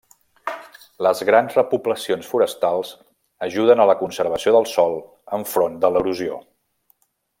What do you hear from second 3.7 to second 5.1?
a la conservació del sòl